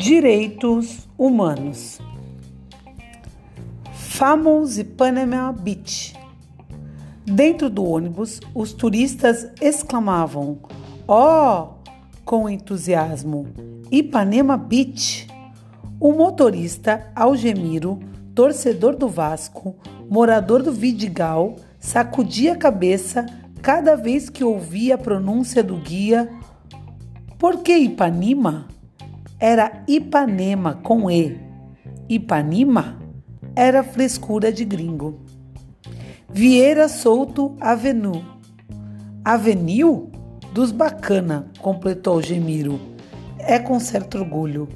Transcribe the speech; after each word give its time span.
Direitos 0.00 1.06
humanos. 1.18 2.00
Famous 3.92 4.82
Panama 4.96 5.52
Beach. 5.52 6.14
Dentro 7.26 7.68
do 7.68 7.84
ônibus, 7.84 8.40
os 8.54 8.72
turistas 8.72 9.52
exclamavam: 9.60 10.58
"Oh!" 11.06 11.74
com 12.24 12.48
entusiasmo. 12.48 13.48
Ipanema 13.90 14.56
Beach. 14.56 15.28
O 16.00 16.12
motorista 16.12 17.12
Algemiro, 17.14 18.00
torcedor 18.34 18.96
do 18.96 19.06
Vasco, 19.06 19.76
morador 20.08 20.62
do 20.62 20.72
Vidigal, 20.72 21.56
sacudia 21.78 22.54
a 22.54 22.56
cabeça 22.56 23.26
cada 23.60 23.96
vez 23.96 24.30
que 24.30 24.42
ouvia 24.42 24.94
a 24.94 24.98
pronúncia 24.98 25.62
do 25.62 25.76
guia. 25.76 26.26
Por 27.38 27.58
que 27.58 27.76
Ipanema? 27.76 28.79
Era 29.40 29.82
Ipanema 29.88 30.74
com 30.74 31.10
E. 31.10 31.40
Ipanema 32.08 33.00
era 33.56 33.82
frescura 33.82 34.52
de 34.52 34.66
gringo. 34.66 35.18
Vieira 36.28 36.88
Souto 36.88 37.56
Avenue. 37.58 38.22
Avenue 39.24 40.10
dos 40.52 40.70
bacana, 40.70 41.48
completou 41.58 42.20
Gemiro. 42.20 42.78
É 43.38 43.58
com 43.58 43.80
certo 43.80 44.18
orgulho. 44.18 44.68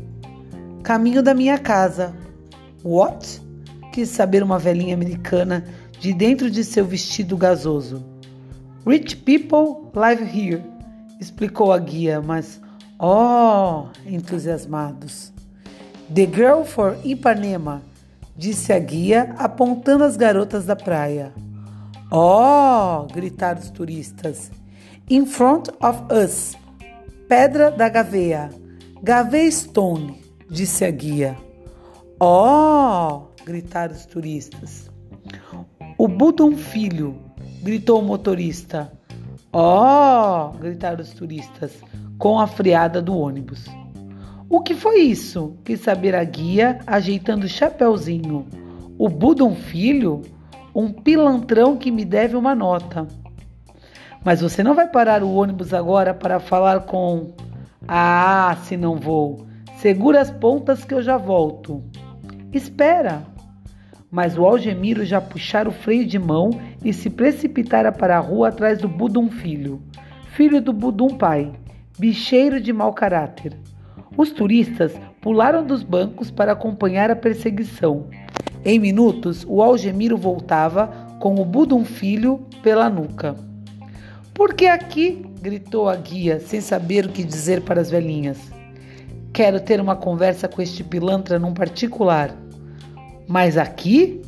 Caminho 0.82 1.22
da 1.22 1.34
minha 1.34 1.58
casa. 1.58 2.14
What? 2.82 3.42
Quis 3.92 4.08
saber 4.08 4.42
uma 4.42 4.58
velhinha 4.58 4.94
americana 4.94 5.64
de 6.00 6.12
dentro 6.14 6.50
de 6.50 6.64
seu 6.64 6.86
vestido 6.86 7.36
gasoso. 7.36 8.02
Rich 8.86 9.16
people 9.18 9.90
live 9.94 10.24
here, 10.24 10.62
explicou 11.20 11.72
a 11.72 11.78
guia, 11.78 12.20
mas 12.20 12.60
Oh, 12.98 13.88
entusiasmados! 14.06 15.32
The 16.08 16.26
Girl 16.26 16.64
for 16.64 16.96
Ipanema, 17.04 17.82
disse 18.36 18.72
a 18.72 18.78
guia, 18.78 19.34
apontando 19.36 20.04
as 20.04 20.16
garotas 20.16 20.64
da 20.64 20.76
praia. 20.76 21.32
Oh, 22.10 23.06
gritaram 23.12 23.60
os 23.60 23.70
turistas. 23.70 24.50
In 25.10 25.26
front 25.26 25.70
of 25.80 26.02
us, 26.12 26.56
Pedra 27.28 27.70
da 27.70 27.88
Gaveia, 27.88 28.50
Gavea 29.02 29.50
Stone, 29.50 30.22
disse 30.48 30.84
a 30.84 30.90
guia. 30.90 31.36
Oh, 32.20 33.22
gritaram 33.44 33.94
os 33.94 34.06
turistas. 34.06 34.88
O 35.98 36.06
Budum 36.06 36.56
Filho, 36.56 37.18
gritou 37.62 38.00
o 38.00 38.04
motorista. 38.04 38.92
Oh, 39.52 40.56
gritaram 40.58 41.02
os 41.02 41.10
turistas 41.10 41.72
com 42.24 42.40
a 42.40 42.46
friada 42.46 43.02
do 43.02 43.14
ônibus. 43.14 43.66
O 44.48 44.62
que 44.62 44.74
foi 44.74 45.00
isso? 45.00 45.58
Quis 45.62 45.80
saber 45.80 46.14
a 46.14 46.24
guia, 46.24 46.78
ajeitando 46.86 47.44
o 47.44 47.48
chapéuzinho. 47.50 48.46
O 48.96 49.10
Budum 49.10 49.54
filho? 49.54 50.22
Um 50.74 50.90
pilantrão 50.90 51.76
que 51.76 51.90
me 51.90 52.02
deve 52.02 52.34
uma 52.34 52.54
nota. 52.54 53.06
Mas 54.24 54.40
você 54.40 54.62
não 54.62 54.74
vai 54.74 54.88
parar 54.88 55.22
o 55.22 55.34
ônibus 55.34 55.74
agora 55.74 56.14
para 56.14 56.40
falar 56.40 56.86
com. 56.86 57.34
Ah, 57.86 58.56
se 58.62 58.74
não 58.74 58.96
vou. 58.96 59.46
Segura 59.76 60.22
as 60.22 60.30
pontas 60.30 60.82
que 60.82 60.94
eu 60.94 61.02
já 61.02 61.18
volto. 61.18 61.84
Espera! 62.54 63.22
Mas 64.10 64.38
o 64.38 64.46
Algemiro 64.46 65.04
já 65.04 65.20
puxara 65.20 65.68
o 65.68 65.72
freio 65.72 66.06
de 66.06 66.18
mão 66.18 66.48
e 66.82 66.90
se 66.90 67.10
precipitara 67.10 67.92
para 67.92 68.16
a 68.16 68.20
rua 68.20 68.48
atrás 68.48 68.78
do 68.78 68.88
Budum 68.88 69.28
filho, 69.28 69.82
filho 70.34 70.62
do 70.62 70.72
Budum 70.72 71.08
pai 71.18 71.52
bicheiro 71.98 72.60
de 72.60 72.72
mau 72.72 72.92
caráter. 72.92 73.56
Os 74.16 74.30
turistas 74.30 74.92
pularam 75.20 75.64
dos 75.64 75.82
bancos 75.82 76.30
para 76.30 76.52
acompanhar 76.52 77.10
a 77.10 77.16
perseguição. 77.16 78.06
Em 78.64 78.78
minutos, 78.78 79.44
o 79.48 79.62
Algemiro 79.62 80.16
voltava 80.16 80.88
com 81.20 81.40
o 81.40 81.44
Budum 81.44 81.84
filho 81.84 82.46
pela 82.62 82.88
nuca. 82.88 83.36
Por 84.32 84.54
que 84.54 84.66
aqui? 84.66 85.24
gritou 85.40 85.88
a 85.88 85.94
guia, 85.94 86.40
sem 86.40 86.60
saber 86.60 87.06
o 87.06 87.10
que 87.10 87.22
dizer 87.22 87.60
para 87.60 87.80
as 87.80 87.90
velhinhas. 87.90 88.38
Quero 89.32 89.60
ter 89.60 89.80
uma 89.80 89.94
conversa 89.94 90.48
com 90.48 90.62
este 90.62 90.82
pilantra 90.82 91.38
num 91.38 91.52
particular. 91.52 92.34
Mas 93.28 93.56
aqui? 93.56 94.22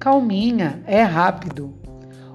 Calminha, 0.00 0.82
é 0.86 1.02
rápido. 1.02 1.74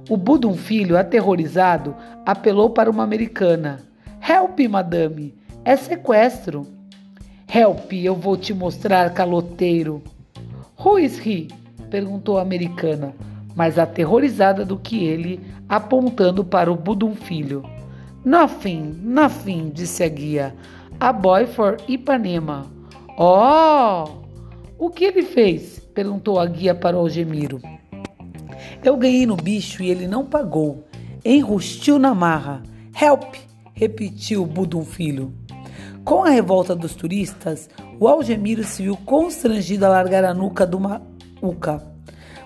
O 0.09 0.15
Budum 0.15 0.55
filho, 0.55 0.97
aterrorizado, 0.97 1.95
apelou 2.25 2.69
para 2.69 2.91
uma 2.91 3.03
americana. 3.03 3.92
Help, 4.25 4.57
madame, 4.69 5.35
é 5.65 5.75
sequestro. 5.75 6.65
Help, 7.53 7.91
eu 7.91 8.15
vou 8.15 8.37
te 8.37 8.53
mostrar, 8.53 9.13
caloteiro. 9.13 10.01
Who 10.79 10.97
is 10.97 11.19
he? 11.19 11.49
perguntou 11.89 12.37
a 12.37 12.41
americana, 12.41 13.13
mais 13.53 13.77
aterrorizada 13.77 14.63
do 14.63 14.77
que 14.77 15.03
ele, 15.03 15.41
apontando 15.67 16.41
para 16.41 16.71
o 16.71 16.75
Budum 16.77 17.13
filho. 17.13 17.65
Nothing, 18.23 18.97
nothing, 19.03 19.69
disse 19.69 20.05
a 20.05 20.07
guia. 20.07 20.55
A 21.01 21.11
boy 21.11 21.45
for 21.45 21.75
Ipanema. 21.85 22.65
Oh! 23.19 24.05
O 24.77 24.89
que 24.89 25.03
ele 25.03 25.23
fez? 25.23 25.79
perguntou 25.93 26.39
a 26.39 26.45
guia 26.45 26.73
para 26.73 26.95
o 26.95 27.01
Algemiro. 27.01 27.59
Eu 28.81 28.95
ganhei 28.95 29.25
no 29.25 29.35
bicho 29.35 29.83
e 29.83 29.89
ele 29.89 30.07
não 30.07 30.25
pagou. 30.25 30.85
Enrustiu 31.25 31.99
na 31.99 32.15
marra. 32.15 32.63
Help! 32.99 33.35
Repetiu 33.73 34.45
Budum 34.45 34.85
Filho. 34.85 35.33
Com 36.03 36.23
a 36.23 36.29
revolta 36.29 36.75
dos 36.75 36.93
turistas, 36.93 37.69
o 37.99 38.07
Algemiro 38.07 38.63
se 38.63 38.83
viu 38.83 38.95
constrangido 38.97 39.85
a 39.85 39.89
largar 39.89 40.23
a 40.23 40.33
nuca 40.33 40.65
do 40.65 40.79
Maúca, 40.79 41.83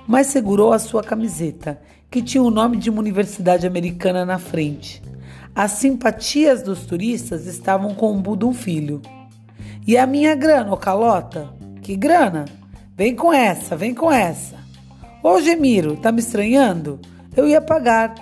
mas 0.07 0.27
segurou 0.27 0.71
a 0.71 0.79
sua 0.79 1.03
camiseta, 1.03 1.79
que 2.09 2.21
tinha 2.21 2.41
o 2.41 2.51
nome 2.51 2.77
de 2.77 2.89
uma 2.89 2.99
universidade 2.99 3.67
americana 3.67 4.25
na 4.25 4.39
frente. 4.39 5.01
As 5.53 5.71
simpatias 5.71 6.61
dos 6.61 6.85
turistas 6.85 7.47
estavam 7.47 7.95
com 7.95 8.15
o 8.15 8.21
Budum 8.21 8.53
Filho. 8.53 9.01
E 9.85 9.97
a 9.97 10.05
minha 10.05 10.35
grana, 10.35 10.71
ô 10.71 10.77
calota? 10.77 11.49
Que 11.81 11.95
grana? 11.95 12.45
Vem 12.95 13.15
com 13.15 13.33
essa, 13.33 13.75
vem 13.75 13.93
com 13.93 14.11
essa. 14.11 14.55
Ô 15.23 15.41
Gemiro, 15.41 15.97
tá 15.97 16.11
me 16.11 16.19
estranhando? 16.19 16.99
Eu 17.35 17.47
ia 17.47 17.59
pagar. 17.59 18.13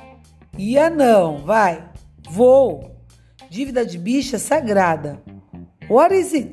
Ia 0.57 0.89
não, 0.89 1.39
vai. 1.39 1.83
Vou. 2.29 2.94
Dívida 3.49 3.85
de 3.85 3.97
bicho 3.97 4.35
é 4.35 4.39
sagrada. 4.39 5.21
What 5.89 6.13
is 6.15 6.33
it? 6.33 6.51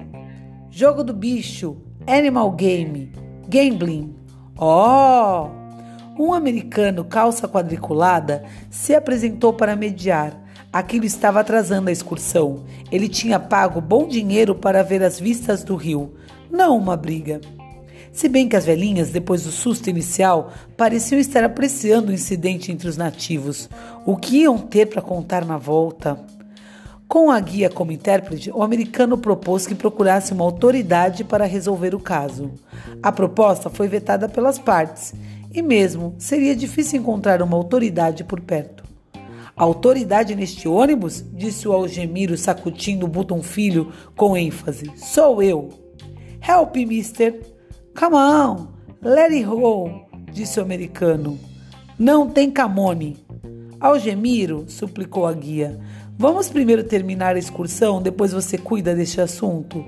Jogo 0.70 1.02
do 1.02 1.12
bicho, 1.12 1.76
animal 2.06 2.52
game, 2.52 3.12
gambling. 3.48 4.14
Oh! 4.58 5.48
Um 6.18 6.34
americano 6.34 7.04
calça 7.04 7.48
quadriculada 7.48 8.44
se 8.70 8.94
apresentou 8.94 9.52
para 9.52 9.74
mediar. 9.74 10.38
Aquilo 10.72 11.04
estava 11.04 11.40
atrasando 11.40 11.88
a 11.88 11.92
excursão. 11.92 12.64
Ele 12.90 13.08
tinha 13.08 13.40
pago 13.40 13.80
bom 13.80 14.06
dinheiro 14.06 14.54
para 14.54 14.82
ver 14.82 15.02
as 15.02 15.18
vistas 15.18 15.64
do 15.64 15.76
rio, 15.76 16.14
não 16.50 16.76
uma 16.76 16.96
briga. 16.96 17.40
Se 18.12 18.28
bem 18.28 18.46
que 18.46 18.56
as 18.56 18.66
velhinhas, 18.66 19.08
depois 19.08 19.44
do 19.44 19.50
susto 19.50 19.88
inicial, 19.88 20.52
pareciam 20.76 21.18
estar 21.18 21.42
apreciando 21.42 22.10
o 22.10 22.14
incidente 22.14 22.70
entre 22.70 22.86
os 22.86 22.98
nativos. 22.98 23.70
O 24.04 24.16
que 24.16 24.42
iam 24.42 24.58
ter 24.58 24.86
para 24.86 25.00
contar 25.00 25.46
na 25.46 25.56
volta? 25.56 26.18
Com 27.12 27.30
a 27.30 27.38
guia 27.40 27.68
como 27.68 27.92
intérprete, 27.92 28.50
o 28.50 28.62
americano 28.62 29.18
propôs 29.18 29.66
que 29.66 29.74
procurasse 29.74 30.32
uma 30.32 30.44
autoridade 30.44 31.22
para 31.24 31.44
resolver 31.44 31.94
o 31.94 32.00
caso. 32.00 32.52
A 33.02 33.12
proposta 33.12 33.68
foi 33.68 33.86
vetada 33.86 34.30
pelas 34.30 34.58
partes 34.58 35.12
e, 35.52 35.60
mesmo, 35.60 36.14
seria 36.16 36.56
difícil 36.56 36.98
encontrar 36.98 37.42
uma 37.42 37.54
autoridade 37.54 38.24
por 38.24 38.40
perto. 38.40 38.82
Autoridade 39.54 40.34
neste 40.34 40.66
ônibus? 40.66 41.22
disse 41.34 41.68
o 41.68 41.72
Algemiro, 41.74 42.34
sacudindo 42.38 43.04
o 43.04 43.10
Button 43.10 43.42
Filho 43.42 43.92
com 44.16 44.34
ênfase. 44.34 44.90
Sou 44.96 45.42
eu. 45.42 45.68
Help, 46.40 46.76
mister. 46.76 47.42
Come 47.94 48.16
on, 48.16 48.68
let 49.02 49.32
it 49.32 49.44
go, 49.44 50.06
disse 50.32 50.58
o 50.58 50.62
americano. 50.62 51.38
Não 51.98 52.30
tem 52.30 52.50
camone. 52.50 53.18
Algemiro, 53.82 54.64
suplicou 54.68 55.26
a 55.26 55.32
guia, 55.32 55.80
Vamos 56.18 56.48
primeiro 56.48 56.84
terminar 56.84 57.34
a 57.34 57.38
excursão, 57.38 58.00
depois 58.00 58.32
você 58.32 58.56
cuida 58.56 58.94
deste 58.94 59.20
assunto? 59.20 59.84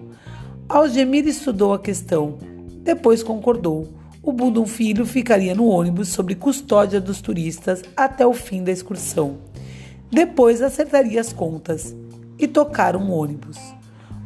Algemir 0.69 1.27
estudou 1.29 1.75
a 1.75 1.79
questão. 1.79 2.39
Depois 2.83 3.23
concordou. 3.23 3.89
O 4.23 4.33
Budum 4.33 4.67
Filho 4.67 5.05
ficaria 5.05 5.55
no 5.55 5.67
ônibus 5.67 6.09
sob 6.09 6.35
custódia 6.35 7.01
dos 7.01 7.21
turistas 7.21 7.83
até 7.95 8.27
o 8.27 8.33
fim 8.33 8.65
da 8.65 8.73
excursão. 8.73 9.37
Depois 10.11 10.63
acertaria 10.63 11.21
as 11.21 11.33
contas 11.33 11.95
e 12.39 12.49
tocaram 12.49 13.11
o 13.11 13.13
ônibus. 13.13 13.59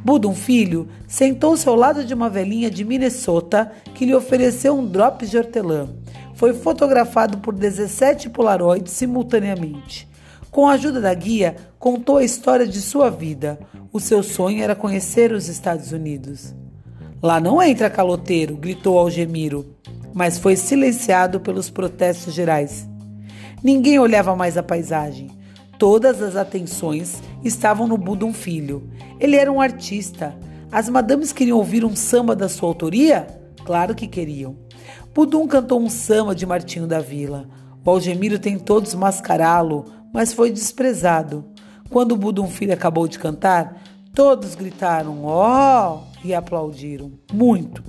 Budum 0.05 0.35
Filho 0.35 0.89
sentou-se 1.07 1.69
ao 1.69 1.75
lado 1.75 2.05
de 2.05 2.15
uma 2.15 2.31
velhinha 2.31 2.71
de 2.71 2.85
Minnesota 2.85 3.73
que 3.95 4.07
lhe 4.07 4.15
ofereceu 4.15 4.79
um 4.79 4.87
drops 4.87 5.29
de 5.29 5.37
hortelã. 5.37 5.89
Foi 6.35 6.55
fotografado 6.55 7.39
por 7.39 7.53
17 7.53 8.31
polaroids 8.31 8.93
simultaneamente. 8.93 10.08
Com 10.51 10.67
a 10.67 10.73
ajuda 10.73 11.01
da 11.01 11.13
guia, 11.13 11.57
contou 11.79 12.17
a 12.17 12.25
história 12.25 12.67
de 12.67 12.81
sua 12.81 13.11
vida. 13.11 13.59
O 13.93 14.01
seu 14.01 14.23
sonho 14.23 14.63
era 14.63 14.75
conhecer 14.75 15.33
os 15.33 15.49
Estados 15.49 15.93
Unidos. 15.93 16.55
Lá 17.23 17.41
não 17.41 17.63
entra 17.63 17.91
caloteiro, 17.91 18.57
gritou 18.57 18.99
Algemiro, 18.99 19.75
mas 20.15 20.39
foi 20.39 20.57
silenciado 20.57 21.41
pelos 21.41 21.69
protestos 21.69 22.33
gerais. 22.33 22.89
Ninguém 23.63 23.99
olhava 23.99 24.35
mais 24.37 24.57
a 24.57 24.63
paisagem. 24.63 25.31
Todas 25.79 26.23
as 26.23 26.35
atenções 26.35 27.23
estavam 27.45 27.87
no 27.87 27.99
Budum 27.99 28.33
Filho. 28.33 28.89
Ele 29.21 29.37
era 29.37 29.53
um 29.53 29.61
artista. 29.61 30.35
As 30.73 30.89
madames 30.89 31.33
queriam 31.33 31.59
ouvir 31.59 31.85
um 31.85 31.95
samba 31.95 32.35
da 32.35 32.49
sua 32.49 32.69
autoria? 32.69 33.27
Claro 33.65 33.95
que 33.95 34.07
queriam. 34.07 34.57
Budum 35.15 35.47
cantou 35.47 35.81
um 35.81 35.89
samba 35.89 36.35
de 36.35 36.47
Martinho 36.47 36.87
da 36.87 37.01
Vila. 37.01 37.49
O 37.85 37.91
Algemiro 37.91 38.39
tentou 38.39 38.81
desmascará-lo, 38.83 39.87
mas 40.13 40.33
foi 40.33 40.51
desprezado. 40.51 41.45
Quando 41.91 42.13
o 42.13 42.17
Budum 42.17 42.49
Filho 42.49 42.73
acabou 42.73 43.09
de 43.09 43.19
cantar, 43.19 43.83
todos 44.15 44.55
gritaram 44.55 45.25
ó 45.25 45.97
oh! 45.97 46.27
e 46.27 46.35
aplaudiram 46.35 47.13
muito. 47.33 47.83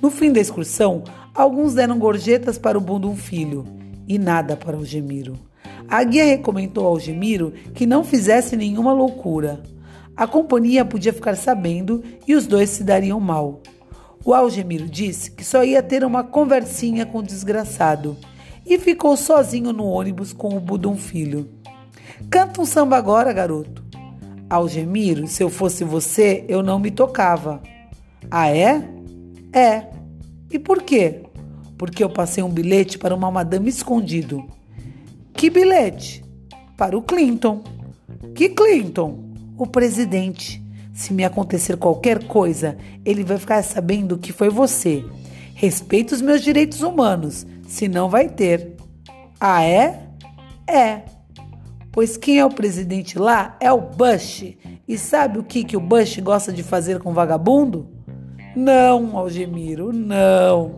No 0.00 0.10
fim 0.10 0.32
da 0.32 0.40
excursão, 0.40 1.04
alguns 1.34 1.74
deram 1.74 1.98
gorjetas 1.98 2.58
para 2.58 2.78
o 2.78 2.80
Budum 2.80 3.14
Filho 3.14 3.64
e 4.06 4.18
nada 4.18 4.56
para 4.56 4.76
Algemiro. 4.76 5.38
A 5.88 6.02
guia 6.04 6.24
recomendou 6.24 6.84
ao 6.84 6.92
Algemiro 6.92 7.52
que 7.74 7.86
não 7.86 8.04
fizesse 8.04 8.56
nenhuma 8.56 8.92
loucura. 8.92 9.62
A 10.16 10.26
companhia 10.26 10.84
podia 10.84 11.12
ficar 11.12 11.36
sabendo 11.36 12.02
e 12.26 12.34
os 12.34 12.46
dois 12.46 12.70
se 12.70 12.82
dariam 12.82 13.20
mal. 13.20 13.62
O 14.24 14.34
Algemiro 14.34 14.88
disse 14.88 15.30
que 15.30 15.44
só 15.44 15.62
ia 15.64 15.82
ter 15.82 16.04
uma 16.04 16.24
conversinha 16.24 17.06
com 17.06 17.18
o 17.18 17.22
desgraçado 17.22 18.16
e 18.68 18.78
ficou 18.78 19.16
sozinho 19.16 19.72
no 19.72 19.86
ônibus 19.86 20.32
com 20.32 20.56
o 20.56 20.60
Budum 20.60 20.96
Filho. 20.96 21.48
Canta 22.30 22.60
um 22.60 22.66
samba 22.66 22.96
agora, 22.96 23.32
garoto. 23.32 23.82
Algemiro, 24.50 25.26
se 25.26 25.42
eu 25.42 25.48
fosse 25.48 25.84
você, 25.84 26.44
eu 26.48 26.62
não 26.62 26.78
me 26.78 26.90
tocava. 26.90 27.62
Ah, 28.30 28.50
é? 28.50 28.86
É. 29.52 29.86
E 30.50 30.58
por 30.58 30.82
quê? 30.82 31.22
Porque 31.76 32.02
eu 32.02 32.10
passei 32.10 32.42
um 32.42 32.50
bilhete 32.50 32.98
para 32.98 33.14
uma 33.14 33.30
madame 33.30 33.68
escondido. 33.68 34.44
Que 35.32 35.48
bilhete? 35.48 36.24
Para 36.76 36.96
o 36.96 37.02
Clinton. 37.02 37.62
Que 38.34 38.48
Clinton? 38.48 39.24
O 39.56 39.66
presidente. 39.66 40.62
Se 40.92 41.12
me 41.12 41.24
acontecer 41.24 41.76
qualquer 41.76 42.24
coisa, 42.24 42.76
ele 43.04 43.22
vai 43.22 43.38
ficar 43.38 43.62
sabendo 43.62 44.18
que 44.18 44.32
foi 44.32 44.48
você. 44.48 45.04
Respeita 45.54 46.14
os 46.14 46.20
meus 46.20 46.42
direitos 46.42 46.82
humanos, 46.82 47.46
senão 47.68 48.08
vai 48.08 48.28
ter. 48.28 48.74
Ah, 49.38 49.62
é? 49.62 50.00
É. 50.66 51.02
Pois 51.92 52.16
quem 52.16 52.38
é 52.38 52.44
o 52.44 52.50
presidente 52.50 53.18
lá 53.18 53.56
é 53.60 53.70
o 53.70 53.80
Bush. 53.80 54.56
E 54.88 54.98
sabe 54.98 55.38
o 55.38 55.44
que, 55.44 55.62
que 55.62 55.76
o 55.76 55.80
Bush 55.80 56.18
gosta 56.18 56.52
de 56.52 56.62
fazer 56.62 56.98
com 56.98 57.12
vagabundo? 57.12 57.88
Não, 58.56 59.16
Algemiro, 59.16 59.92
não. 59.92 60.76